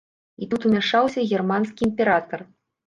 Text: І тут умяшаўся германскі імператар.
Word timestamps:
І 0.45 0.47
тут 0.53 0.65
умяшаўся 0.69 1.27
германскі 1.35 1.81
імператар. 1.91 2.39